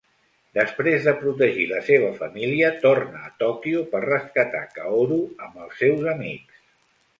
Després 0.57 1.03
de 1.09 1.11
protegir 1.19 1.65
la 1.71 1.81
seva 1.89 2.09
família, 2.21 2.71
torna 2.87 3.21
a 3.29 3.31
Tòquio 3.43 3.85
per 3.93 4.03
rescatar 4.07 4.65
Kaoru 4.81 5.21
amb 5.47 5.63
els 5.67 5.81
seus 5.85 6.13
amics. 6.19 6.69